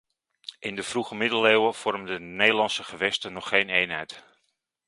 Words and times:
In 0.59 0.75
de 0.75 0.83
vroege 0.83 1.15
middeleeuwen 1.15 1.73
vormden 1.75 2.05
de 2.13 2.19
Nederlandse 2.19 2.83
gewesten 2.83 3.33
nog 3.33 3.47
geen 3.47 3.69
eenheid. 3.69 4.23